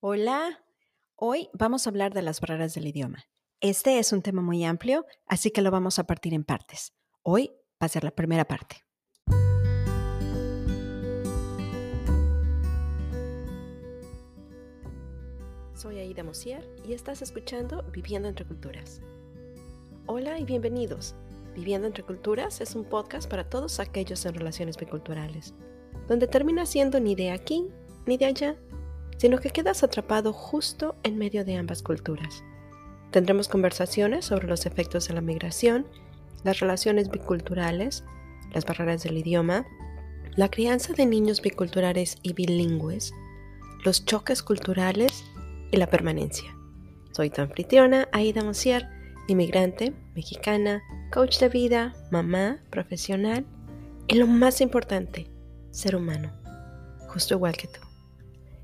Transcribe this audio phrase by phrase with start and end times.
[0.00, 0.64] Hola,
[1.16, 3.24] hoy vamos a hablar de las barreras del idioma.
[3.60, 6.92] Este es un tema muy amplio, así que lo vamos a partir en partes.
[7.22, 7.50] Hoy
[7.82, 8.76] va a ser la primera parte.
[15.74, 19.02] Soy Aida Mosier y estás escuchando Viviendo entre Culturas.
[20.06, 21.16] Hola y bienvenidos.
[21.56, 25.54] Viviendo entre Culturas es un podcast para todos aquellos en relaciones biculturales,
[26.06, 27.66] donde termina siendo ni de aquí
[28.06, 28.56] ni de allá,
[29.18, 32.42] sino que quedas atrapado justo en medio de ambas culturas.
[33.10, 35.86] Tendremos conversaciones sobre los efectos de la migración,
[36.44, 38.04] las relaciones biculturales,
[38.52, 39.66] las barreras del idioma,
[40.36, 43.12] la crianza de niños biculturales y bilingües,
[43.84, 45.24] los choques culturales
[45.72, 46.54] y la permanencia.
[47.12, 48.88] Soy tu anfitriona, Aida Mosier,
[49.26, 53.46] inmigrante, mexicana, coach de vida, mamá, profesional
[54.06, 55.28] y lo más importante,
[55.70, 56.32] ser humano,
[57.08, 57.87] justo igual que tú.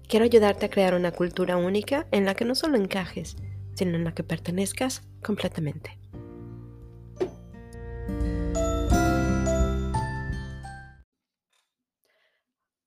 [0.06, 3.36] Quiero ayudarte a crear una cultura única en la que no solo encajes,
[3.74, 5.98] sino en la que pertenezcas completamente.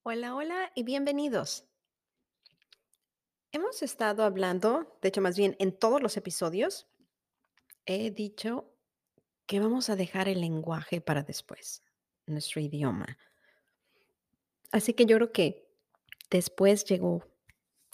[0.03, 1.65] Hola, hola y bienvenidos.
[3.51, 6.87] Hemos estado hablando, de hecho más bien en todos los episodios,
[7.87, 8.71] he dicho
[9.47, 11.83] que vamos a dejar el lenguaje para después,
[12.27, 13.17] nuestro idioma.
[14.71, 15.66] Así que yo creo que
[16.29, 17.23] después llegó,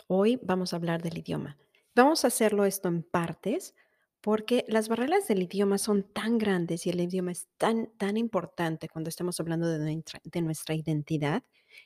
[0.08, 1.58] hoy vamos a hablar del idioma.
[1.95, 3.76] Vamos a hacerlo esto en partes
[4.22, 8.88] porque las barreras del idioma son tan grandes y el idioma es tan, tan importante
[8.88, 11.44] cuando estamos hablando de nuestra, de nuestra identidad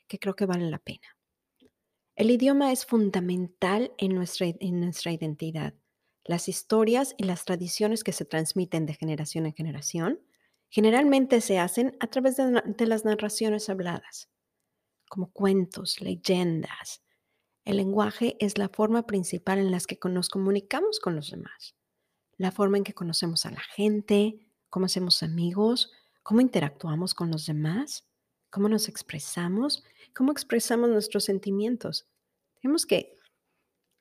[0.07, 1.17] que creo que vale la pena.
[2.15, 5.73] El idioma es fundamental en nuestra, en nuestra identidad.
[6.23, 10.19] Las historias y las tradiciones que se transmiten de generación en generación
[10.69, 14.29] generalmente se hacen a través de las narraciones habladas,
[15.09, 17.03] como cuentos, leyendas.
[17.65, 21.75] El lenguaje es la forma principal en la que nos comunicamos con los demás,
[22.37, 25.91] la forma en que conocemos a la gente, cómo hacemos amigos,
[26.23, 28.07] cómo interactuamos con los demás,
[28.49, 29.83] cómo nos expresamos
[30.17, 32.07] cómo expresamos nuestros sentimientos.
[32.59, 33.15] Tenemos que,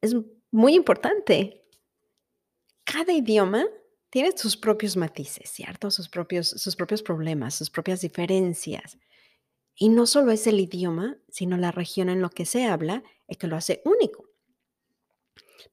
[0.00, 0.16] es
[0.50, 1.62] muy importante.
[2.84, 3.66] Cada idioma
[4.08, 5.90] tiene sus propios matices, ¿cierto?
[5.90, 8.96] Sus propios, sus propios problemas, sus propias diferencias.
[9.76, 13.36] Y no solo es el idioma, sino la región en lo que se habla el
[13.36, 14.24] que lo hace único.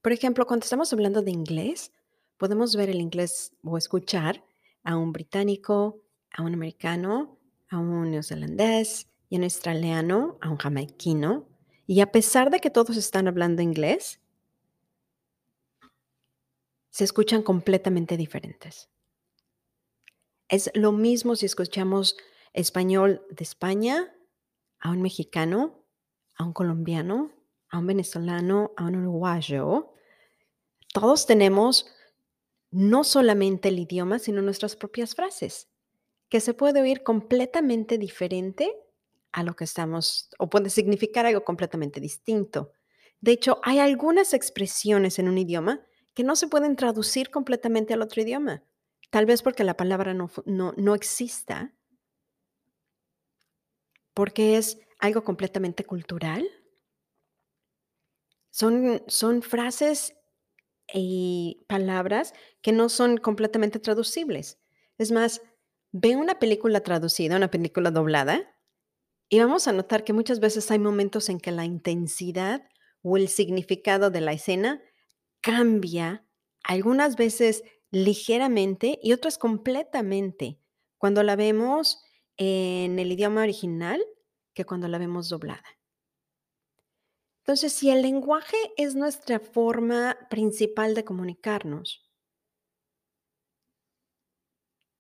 [0.02, 1.92] Por ejemplo, cuando estamos hablando de inglés,
[2.38, 4.44] podemos ver el inglés o escuchar
[4.84, 11.48] a un británico, a un americano, a un neozelandés, y un australiano a un jamaiquino,
[11.88, 14.20] y a pesar de que todos están hablando inglés,
[16.92, 18.90] se escuchan completamente diferentes.
[20.50, 22.16] Es lo mismo si escuchamos
[22.54, 24.16] español de España
[24.80, 25.86] a un mexicano,
[26.36, 27.32] a un colombiano,
[27.70, 29.94] a un venezolano, a un uruguayo.
[30.94, 31.88] Todos tenemos
[32.72, 35.70] no solamente el idioma, sino nuestras propias frases,
[36.30, 38.76] que se puede oír completamente diferente
[39.32, 42.72] a lo que estamos, o puede significar algo completamente distinto.
[43.20, 48.02] De hecho, hay algunas expresiones en un idioma que no se pueden traducir completamente al
[48.02, 48.64] otro idioma,
[49.10, 51.74] tal vez porque la palabra no, no, exista,
[54.14, 56.48] porque es algo completamente cultural.
[58.50, 60.14] Son, son frases
[60.94, 64.60] y palabras que no son completamente traducibles.
[64.98, 65.42] Es más,
[65.92, 68.54] ve una película traducida, una película doblada,
[69.30, 72.68] y vamos a notar que muchas veces hay momentos en que la intensidad
[73.02, 74.82] o el significado de la escena
[75.42, 76.26] cambia,
[76.64, 80.60] algunas veces ligeramente y otras completamente,
[81.00, 82.03] cuando la vemos
[82.38, 84.04] en el idioma original
[84.54, 85.66] que cuando la vemos doblada.
[87.44, 92.10] Entonces, si el lenguaje es nuestra forma principal de comunicarnos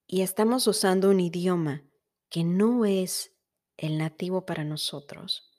[0.07, 1.85] y estamos usando un idioma
[2.29, 3.33] que no es
[3.77, 5.50] el nativo para nosotros,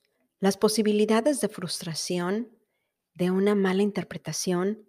[0.41, 2.55] las posibilidades de frustración,
[3.15, 4.87] de una mala interpretación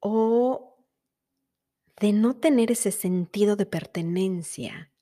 [0.00, 0.84] o
[2.00, 4.93] de no tener ese sentido de pertenencia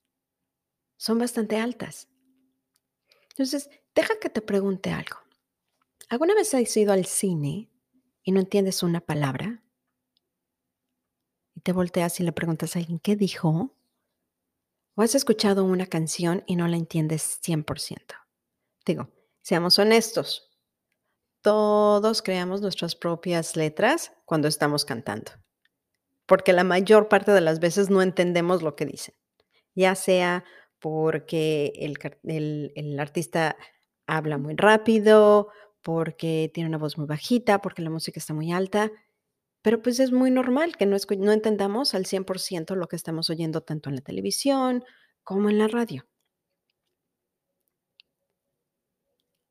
[0.97, 2.07] son bastante altas.
[3.31, 5.17] Entonces, deja que te pregunte algo.
[6.09, 7.71] ¿Alguna vez has ido al cine
[8.23, 9.63] y no entiendes una palabra?
[11.55, 13.75] Y te volteas y le preguntas a alguien, ¿qué dijo?
[14.95, 18.15] ¿O has escuchado una canción y no la entiendes 100%?
[18.85, 19.09] Digo,
[19.41, 20.51] seamos honestos.
[21.41, 25.31] Todos creamos nuestras propias letras cuando estamos cantando,
[26.25, 29.15] porque la mayor parte de las veces no entendemos lo que dicen,
[29.75, 30.45] ya sea
[30.83, 33.55] porque el, el artista
[34.05, 35.47] habla muy rápido,
[35.81, 38.91] porque tiene una voz muy bajita, porque la música está muy alta,
[39.61, 43.61] pero pues es muy normal que no, no entendamos al 100% lo que estamos oyendo
[43.61, 44.83] tanto en la televisión
[45.23, 46.05] como en la radio.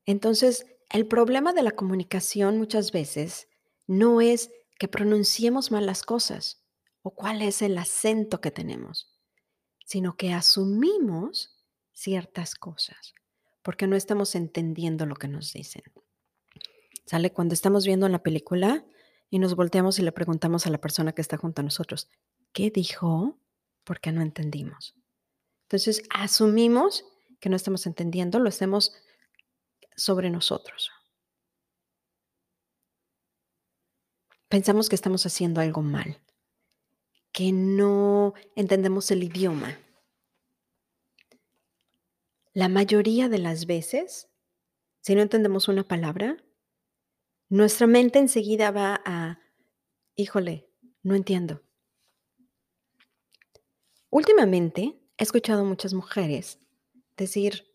[0.04, 3.48] Entonces, el problema de la comunicación muchas veces
[3.86, 6.62] no es que pronunciemos mal las cosas
[7.00, 9.11] o cuál es el acento que tenemos,
[9.92, 11.54] sino que asumimos
[11.92, 13.12] ciertas cosas
[13.60, 15.82] porque no estamos entendiendo lo que nos dicen.
[17.04, 18.86] Sale cuando estamos viendo la película
[19.28, 22.08] y nos volteamos y le preguntamos a la persona que está junto a nosotros,
[22.54, 23.38] ¿qué dijo?
[23.84, 24.94] Porque no entendimos.
[25.64, 27.04] Entonces, asumimos
[27.38, 28.94] que no estamos entendiendo, lo hacemos
[29.94, 30.90] sobre nosotros.
[34.48, 36.18] Pensamos que estamos haciendo algo mal,
[37.32, 39.78] que no entendemos el idioma.
[42.52, 44.28] La mayoría de las veces,
[45.00, 46.36] si no entendemos una palabra,
[47.48, 49.40] nuestra mente enseguida va a,
[50.14, 50.70] híjole,
[51.02, 51.62] no entiendo.
[54.10, 56.58] Últimamente he escuchado muchas mujeres
[57.16, 57.66] decir,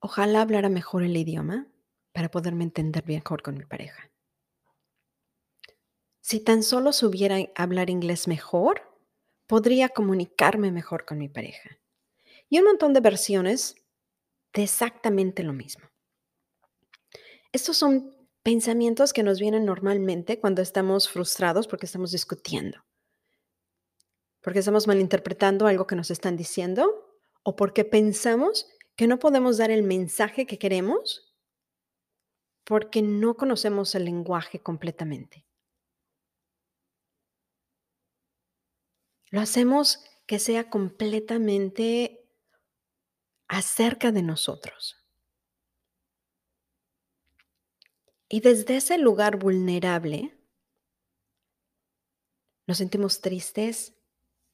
[0.00, 1.68] ojalá hablara mejor el idioma
[2.12, 4.10] para poderme entender mejor con mi pareja.
[6.30, 8.82] Si tan solo supiera hablar inglés mejor,
[9.46, 11.78] podría comunicarme mejor con mi pareja.
[12.50, 13.76] Y un montón de versiones
[14.52, 15.88] de exactamente lo mismo.
[17.50, 22.84] Estos son pensamientos que nos vienen normalmente cuando estamos frustrados porque estamos discutiendo,
[24.42, 27.08] porque estamos malinterpretando algo que nos están diciendo
[27.42, 28.66] o porque pensamos
[28.96, 31.34] que no podemos dar el mensaje que queremos
[32.64, 35.47] porque no conocemos el lenguaje completamente.
[39.30, 42.28] Lo hacemos que sea completamente
[43.48, 44.96] acerca de nosotros.
[48.28, 50.38] Y desde ese lugar vulnerable,
[52.66, 53.94] nos sentimos tristes,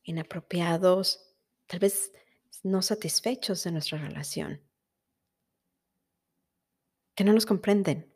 [0.04, 1.34] inapropiados,
[1.66, 2.12] tal vez
[2.62, 4.62] no satisfechos de nuestra relación,
[7.16, 8.13] que no nos comprenden.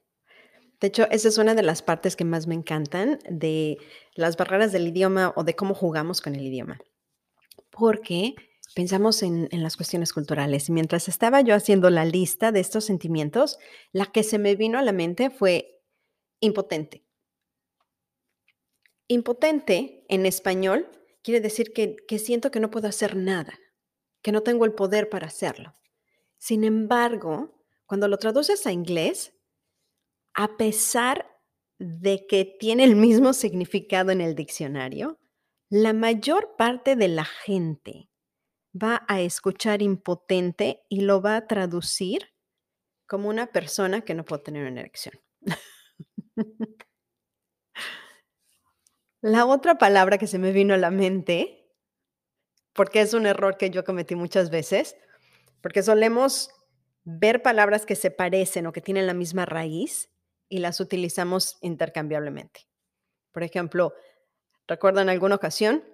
[0.80, 3.78] De hecho, esa es una de las partes que más me encantan de
[4.14, 6.78] las barreras del idioma o de cómo jugamos con el idioma.
[7.70, 8.34] Porque
[8.74, 10.68] pensamos en, las cuestiones culturales.
[10.68, 13.58] Y mientras estaba yo haciendo la lista de estos sentimientos,
[13.92, 15.82] la que se me vino a la mente fue
[16.40, 17.04] impotente.
[19.08, 20.88] Impotente en español
[21.24, 23.58] quiere decir que, que siento que no puedo hacer nada,
[24.22, 25.74] que no tengo el poder para hacerlo.
[26.36, 29.32] Sin embargo, cuando lo traduces a inglés,
[30.38, 31.28] a pesar
[31.80, 35.18] de que tiene el mismo significado en el diccionario,
[35.68, 38.08] la mayor parte de la gente
[38.72, 42.28] va a escuchar impotente y lo va a traducir
[43.08, 45.20] como una persona que no puede tener una erección.
[49.20, 51.68] La otra palabra que se me vino a la mente,
[52.74, 54.94] porque es un error que yo cometí muchas veces,
[55.60, 56.50] porque solemos
[57.02, 60.08] ver palabras que se parecen o que tienen la misma raíz
[60.48, 62.68] y las utilizamos intercambiablemente.
[63.32, 63.94] Por ejemplo,
[64.66, 65.84] recuerdo en alguna ocasión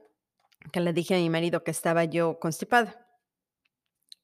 [0.72, 2.94] que le dije a mi marido que estaba yo constipado.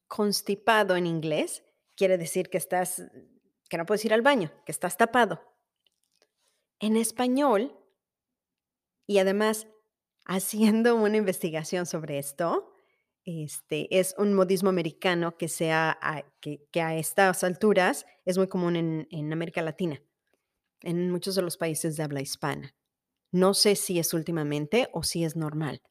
[0.09, 1.63] Constipado en inglés
[1.97, 3.03] quiere decir que estás,
[3.69, 5.41] que no puedes ir al baño, que estás tapado.
[6.79, 7.77] En español,
[9.07, 9.67] y además
[10.25, 12.75] haciendo una investigación sobre esto,
[13.25, 18.77] este, es un modismo americano que, sea a, que a estas alturas es muy común
[18.77, 20.01] en, en América Latina,
[20.83, 22.75] en muchos de los países de habla hispana.
[23.33, 25.83] No sé si es últimamente o si es normal,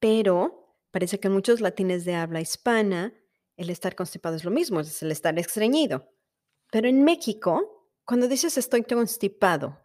[0.00, 3.14] pero parece que en muchos latines de habla hispana
[3.56, 6.08] el estar constipado es lo mismo, es el estar estreñido.
[6.70, 9.84] Pero en México, cuando dices estoy constipado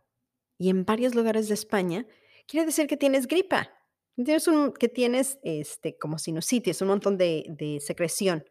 [0.57, 2.05] y en varios lugares de España,
[2.47, 3.71] quiere decir que tienes gripa,
[4.15, 8.45] tienes un, que tienes este, como sinusitis, un montón de, de secreción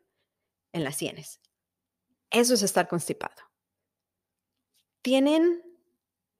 [0.72, 1.40] en las sienes.
[2.30, 3.42] Eso es estar constipado.
[5.02, 5.62] Tienen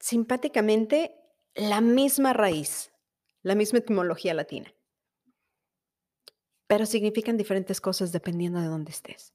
[0.03, 1.15] simpáticamente
[1.55, 2.93] la misma raíz,
[3.43, 4.75] la misma etimología latina,
[6.67, 9.33] pero significan diferentes cosas dependiendo de dónde estés.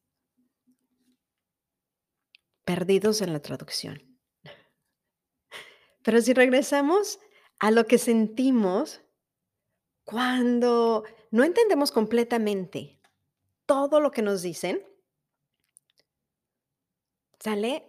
[2.64, 4.20] Perdidos en la traducción.
[6.02, 7.18] Pero si regresamos
[7.60, 9.00] a lo que sentimos
[10.04, 13.00] cuando no entendemos completamente
[13.64, 14.86] todo lo que nos dicen,
[17.40, 17.86] ¿sale?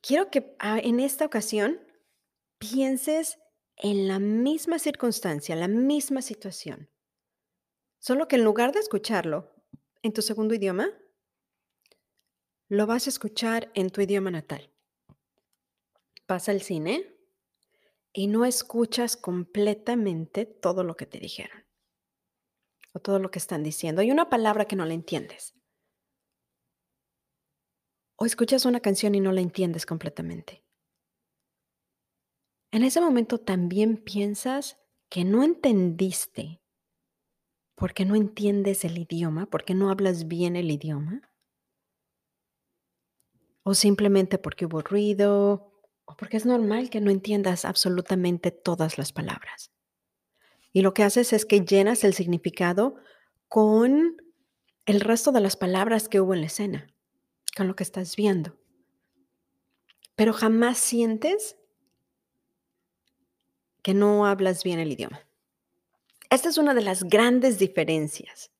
[0.00, 1.89] Quiero que ah, en esta ocasión
[2.60, 3.38] pienses
[3.76, 6.90] en la misma circunstancia, la misma situación,
[7.98, 9.50] solo que en lugar de escucharlo
[10.02, 10.90] en tu segundo idioma,
[12.68, 14.70] lo vas a escuchar en tu idioma natal.
[16.26, 17.16] Pasa al cine
[18.12, 21.64] y no escuchas completamente todo lo que te dijeron
[22.92, 24.02] o todo lo que están diciendo.
[24.02, 25.54] Hay una palabra que no la entiendes.
[28.16, 30.62] O escuchas una canción y no la entiendes completamente.
[32.72, 36.60] En ese momento también piensas que no entendiste
[37.74, 41.30] porque no entiendes el idioma, porque no hablas bien el idioma,
[43.62, 45.72] o simplemente porque hubo ruido,
[46.04, 49.72] o porque es normal que no entiendas absolutamente todas las palabras.
[50.72, 52.96] Y lo que haces es que llenas el significado
[53.48, 54.16] con
[54.84, 56.94] el resto de las palabras que hubo en la escena,
[57.56, 58.58] con lo que estás viendo.
[60.16, 61.56] Pero jamás sientes
[63.82, 65.26] que no hablas bien el idioma.
[66.30, 68.50] Esta es una de las grandes diferencias.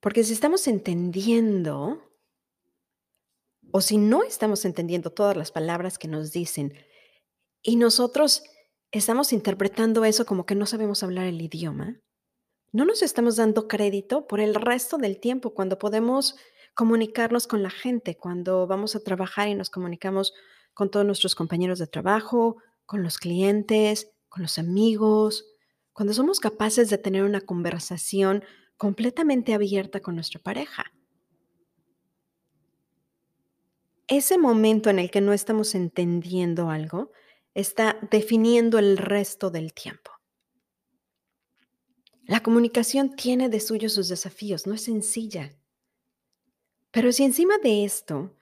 [0.00, 2.02] Porque si estamos entendiendo,
[3.70, 6.74] o si no estamos entendiendo todas las palabras que nos dicen,
[7.62, 8.42] y nosotros
[8.90, 12.00] estamos interpretando eso como que no sabemos hablar el idioma,
[12.72, 16.36] no nos estamos dando crédito por el resto del tiempo cuando podemos
[16.74, 20.34] comunicarnos con la gente, cuando vamos a trabajar y nos comunicamos
[20.74, 25.46] con todos nuestros compañeros de trabajo, con los clientes, con los amigos,
[25.92, 28.44] cuando somos capaces de tener una conversación
[28.76, 30.92] completamente abierta con nuestra pareja.
[34.08, 37.12] Ese momento en el que no estamos entendiendo algo
[37.54, 40.10] está definiendo el resto del tiempo.
[42.26, 45.56] La comunicación tiene de suyo sus desafíos, no es sencilla.
[46.90, 48.34] Pero si encima de esto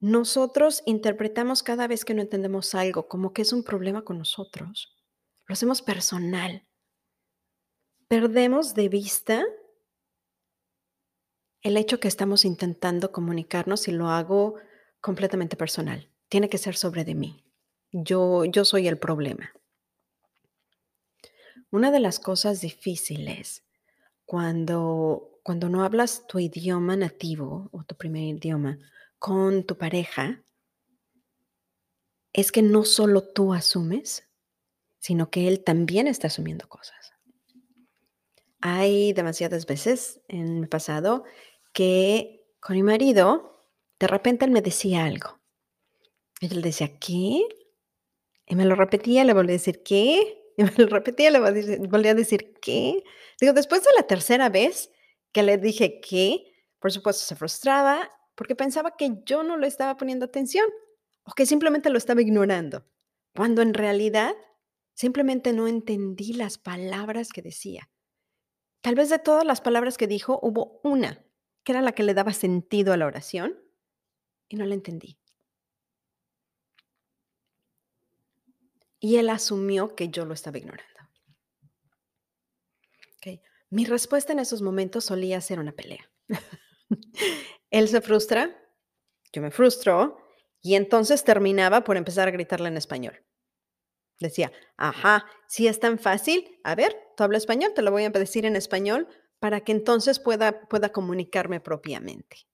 [0.00, 4.94] nosotros interpretamos cada vez que no entendemos algo como que es un problema con nosotros,
[5.46, 6.66] lo hacemos personal.
[8.08, 9.44] Perdemos de vista
[11.62, 14.56] el hecho que estamos intentando comunicarnos y lo hago
[15.00, 16.08] completamente personal.
[16.28, 17.44] Tiene que ser sobre de mí.
[17.90, 19.52] Yo, yo soy el problema.
[21.70, 23.64] Una de las cosas difíciles
[24.24, 28.78] cuando, cuando no hablas tu idioma nativo o tu primer idioma
[29.26, 30.44] con tu pareja
[32.32, 34.30] es que no solo tú asumes,
[35.00, 37.12] sino que él también está asumiendo cosas.
[38.60, 41.24] Hay demasiadas veces en el pasado
[41.72, 43.68] que con mi marido,
[43.98, 45.40] de repente él me decía algo.
[46.40, 47.42] Y yo le decía, ¿qué?
[48.46, 50.40] Y me lo repetía, le volví a decir, ¿qué?
[50.56, 53.02] Y me lo repetía, le volví a decir, ¿qué?
[53.40, 54.92] Digo, después de la tercera vez
[55.32, 56.44] que le dije, ¿qué?
[56.78, 60.68] Por supuesto se frustraba porque pensaba que yo no le estaba poniendo atención
[61.24, 62.86] o que simplemente lo estaba ignorando,
[63.34, 64.36] cuando en realidad
[64.96, 67.90] Simplemente no entendí las palabras que decía.
[68.80, 71.22] Tal vez de todas las palabras que dijo, hubo una
[71.64, 73.62] que era la que le daba sentido a la oración
[74.48, 75.18] y no la entendí.
[78.98, 80.94] Y él asumió que yo lo estaba ignorando.
[83.68, 86.08] Mi respuesta en esos momentos solía ser una pelea.
[87.78, 88.56] Él se frustra,
[89.32, 90.16] yo me frustro
[90.62, 93.22] y entonces terminaba por empezar a gritarle en español.
[94.18, 98.10] Decía, ajá, si es tan fácil, a ver, tú hablas español, te lo voy a
[98.10, 102.48] decir en español para que entonces pueda, pueda comunicarme propiamente.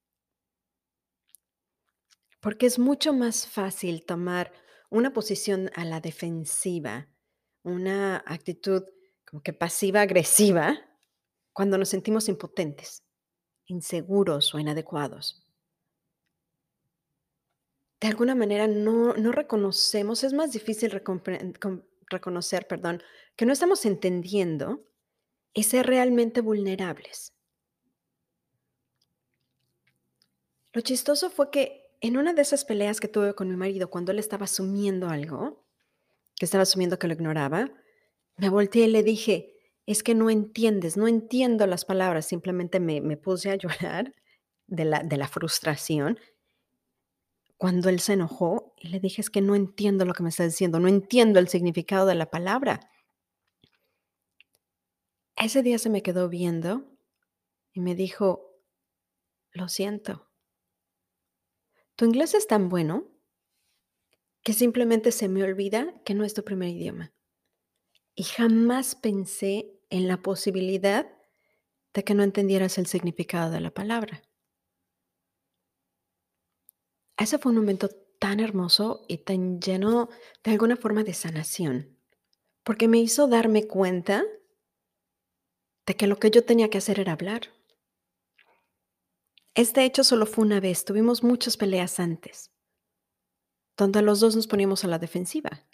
[2.41, 4.52] Porque es mucho más fácil tomar
[4.91, 7.09] una posición a la defensiva,
[7.62, 8.83] una actitud
[9.25, 10.81] como que pasiva-agresiva,
[11.52, 13.05] cuando nos sentimos impotentes,
[13.73, 15.43] inseguros o inadecuados
[18.02, 23.00] de alguna manera no, no reconocemos, es más difícil reconocer, perdón,
[23.37, 24.85] que no estamos entendiendo
[25.55, 27.33] y ser realmente vulnerables.
[30.73, 34.11] Lo chistoso fue que en una de esas peleas que tuve con mi marido, cuando
[34.11, 35.64] él estaba asumiendo algo,
[36.35, 37.71] que estaba asumiendo que lo ignoraba,
[38.37, 39.51] me volteé y le dije,
[39.87, 44.15] es que no entiendes, no entiendo las palabras, simplemente me, puse a llorar
[44.67, 46.19] de la, de la frustración
[47.57, 50.45] cuando él se enojó y le dije, es que no entiendo lo que me está
[50.45, 52.81] diciendo, no entiendo el significado de la palabra.
[55.37, 56.85] Ese día se me quedó viendo
[57.73, 58.59] y me dijo,
[59.53, 60.29] lo siento,
[61.95, 63.07] tu inglés es tan bueno
[64.43, 67.12] que simplemente se me olvida que no es tu primer idioma.
[68.14, 71.11] Y jamás pensé en la posibilidad
[71.95, 74.23] de que no entendieras el significado de la palabra.
[77.16, 77.88] Ese fue un momento
[78.19, 80.09] tan hermoso y tan lleno
[80.45, 81.99] de alguna forma de sanación,
[82.64, 84.25] porque me hizo darme cuenta
[85.87, 87.49] de que lo que yo tenía que hacer era hablar.
[89.54, 92.52] Este hecho solo fue una vez, tuvimos muchas peleas antes,
[93.76, 95.66] donde los 2 nos poníamos a la defensiva.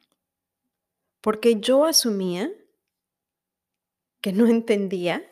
[1.29, 2.51] Porque yo asumía
[4.23, 5.31] que no entendía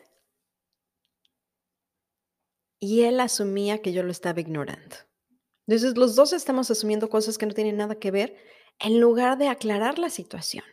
[2.79, 4.95] y él asumía que yo lo estaba ignorando.
[5.65, 8.37] Entonces, los 2 estamos asumiendo cosas que no tienen nada que ver,
[8.77, 10.63] en lugar de aclarar la situación.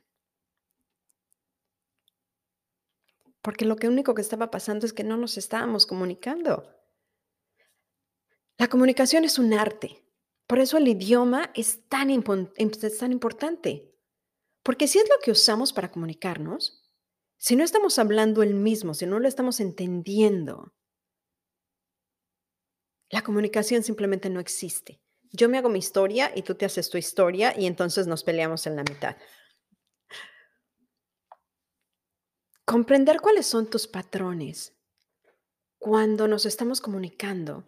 [3.41, 6.71] Porque lo que único que estaba pasando es que no nos estábamos comunicando.
[8.59, 10.05] La comunicación es un arte.
[10.47, 13.94] Por eso el idioma es tan importante.
[14.65, 16.83] Porque si es lo que usamos para comunicarnos,
[17.37, 20.75] si no estamos hablando el mismo, si no lo estamos entendiendo,
[23.11, 25.01] la comunicación simplemente no existe.
[25.31, 28.67] Yo me hago mi historia y tú te haces tu historia y entonces nos peleamos
[28.67, 29.17] en la mitad.
[32.65, 34.75] Comprender cuáles son tus patrones
[35.79, 37.67] cuando nos estamos comunicando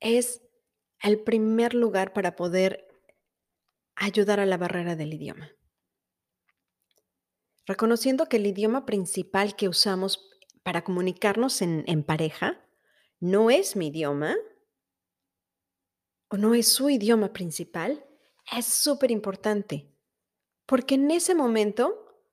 [0.00, 0.40] es
[1.02, 2.91] el primer lugar para poder
[3.96, 5.52] ayudar a la barrera del idioma.
[7.66, 10.30] Reconociendo que el idioma principal que usamos
[10.62, 12.60] para comunicarnos en, pareja
[13.20, 14.36] no es mi idioma
[16.28, 18.04] o no es su idioma principal,
[18.56, 19.92] es súper importante.
[20.66, 22.26] Porque en ese momento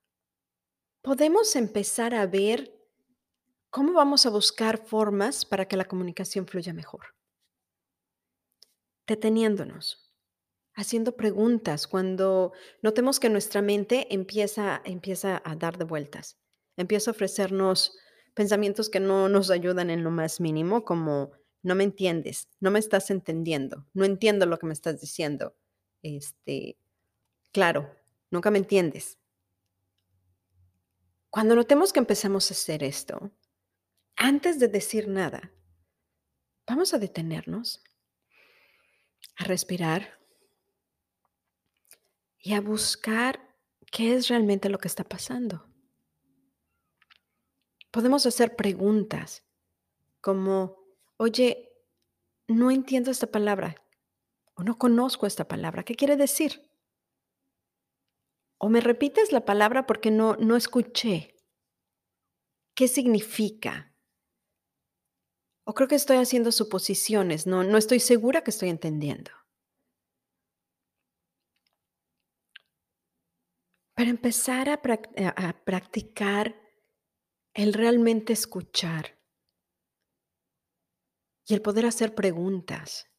[1.02, 2.76] podemos empezar a ver
[3.70, 7.16] cómo vamos a buscar formas para que la comunicación fluya mejor.
[9.06, 10.09] Deteniéndonos,
[10.76, 16.38] haciendo preguntas cuando notemos que nuestra mente empieza, empieza a dar de vueltas,
[16.78, 17.98] empieza a ofrecernos
[18.34, 22.80] pensamientos que no nos ayudan en lo más mínimo, como no me entiendes, no me
[22.80, 25.58] estás entendiendo, no entiendo lo que me estás diciendo.
[26.02, 26.78] Este,
[27.52, 27.94] claro,
[28.32, 29.18] nunca me entiendes.
[31.30, 33.32] Cuando notemos que empezamos a hacer esto,
[34.16, 35.52] antes de decir nada,
[36.66, 37.84] vamos a detenernos,
[39.36, 40.19] a respirar
[42.40, 43.56] y a buscar
[43.92, 45.68] qué es realmente lo que está pasando.
[47.92, 49.44] Podemos hacer preguntas
[50.22, 50.78] como,
[51.18, 51.72] oye,
[52.48, 53.76] no entiendo esta palabra
[54.56, 55.84] o no conozco esta palabra.
[55.84, 56.70] ¿Qué quiere decir?
[58.58, 61.36] O me repites la palabra porque no, no escuché.
[62.76, 63.94] ¿Qué significa?
[65.64, 69.32] O creo que estoy haciendo suposiciones, no, no estoy segura que estoy entendiendo.
[74.00, 74.80] Para empezar a,
[75.36, 76.56] a practicar
[77.54, 79.20] el realmente escuchar
[81.46, 83.10] y el poder hacer preguntas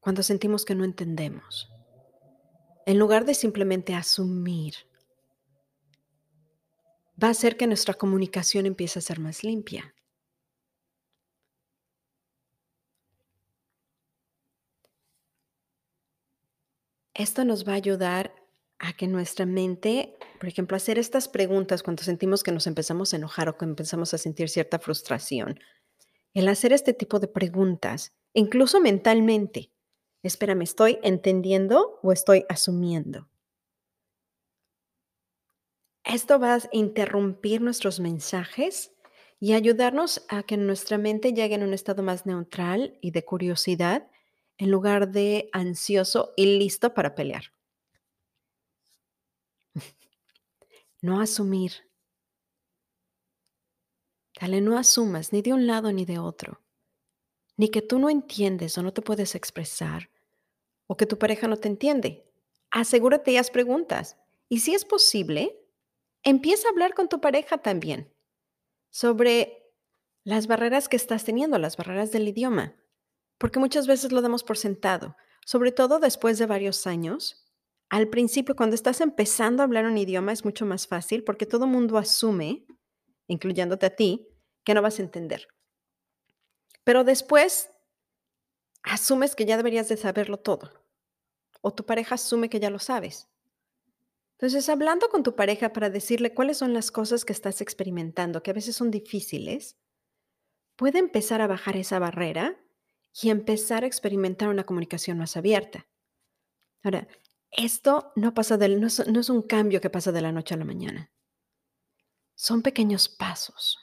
[0.00, 1.70] cuando sentimos que no entendemos,
[2.86, 4.72] en lugar de simplemente asumir,
[7.22, 9.94] va a hacer que nuestra comunicación empiece a ser más limpia.
[17.12, 18.45] Esto nos va a ayudar
[18.78, 23.16] a que nuestra mente, por ejemplo, hacer estas preguntas cuando sentimos que nos empezamos a
[23.16, 25.58] enojar o que empezamos a sentir cierta frustración,
[26.34, 29.72] el hacer este tipo de preguntas, incluso mentalmente,
[30.22, 33.28] espérame, ¿estoy entendiendo o estoy asumiendo?
[36.04, 38.92] Esto va a interrumpir nuestros mensajes
[39.40, 44.08] y ayudarnos a que nuestra mente llegue en un estado más neutral y de curiosidad
[44.58, 47.55] en lugar de ansioso y listo para pelear.
[51.02, 51.72] No asumir.
[54.40, 56.60] Dale, no asumas ni de un lado ni de otro.
[57.56, 60.10] Ni que tú no entiendes o no te puedes expresar,
[60.86, 62.30] o que tu pareja no te entiende.
[62.70, 64.16] Asegúrate y haz preguntas.
[64.48, 65.58] Y si es posible,
[66.22, 68.12] empieza a hablar con tu pareja también
[68.90, 69.72] sobre
[70.24, 72.74] las barreras que estás teniendo, las barreras del idioma,
[73.38, 77.45] porque muchas veces lo damos por sentado, sobre todo después de varios años
[77.88, 81.66] al principio, cuando estás empezando a hablar un idioma, es mucho más fácil porque todo
[81.66, 82.66] mundo asume,
[83.28, 84.28] incluyéndote a ti,
[84.64, 85.46] que no vas a entender.
[86.82, 87.70] Pero después,
[88.82, 90.72] asumes que ya deberías de saberlo todo.
[91.60, 93.28] O tu pareja asume que ya lo sabes.
[94.32, 98.50] Entonces, hablando con tu pareja para decirle cuáles son las cosas que estás experimentando, que
[98.50, 99.78] a veces son difíciles,
[100.76, 102.60] puede empezar a bajar esa barrera
[103.22, 105.88] y empezar a experimentar una comunicación más abierta.
[106.82, 107.08] Ahora,
[107.56, 110.64] esto no, pasa del, no, es, un cambio que pasa de la noche a la
[110.64, 111.10] mañana.
[112.34, 113.78] Son pequeños pasos.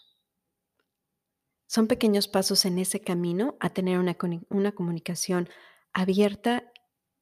[1.68, 4.16] Son pequeños pasos en ese camino a tener una,
[4.50, 5.50] una comunicación
[5.92, 6.72] abierta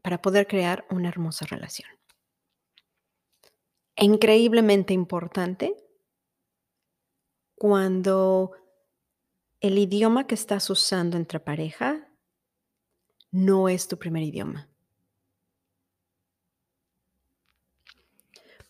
[0.01, 1.89] para poder crear una hermosa relación.
[3.95, 5.77] Increíblemente importante
[7.55, 8.51] cuando
[9.59, 12.09] el idioma que estás usando entre pareja
[13.29, 14.70] no es tu primer idioma.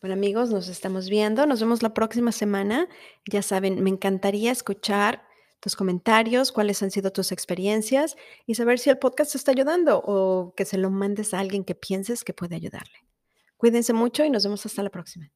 [0.01, 1.45] Bueno, amigos, nos estamos viendo.
[1.45, 2.89] Nos vemos la próxima semana.
[3.29, 5.23] Ya saben, me encantaría escuchar
[5.59, 8.15] tus comentarios, cuáles han sido tus experiencias
[8.47, 11.63] y saber si el podcast te está ayudando o que se lo mandes a alguien
[11.63, 13.05] que pienses que puede ayudarle.
[13.57, 15.31] Cuídense mucho y nos vemos hasta la próxima.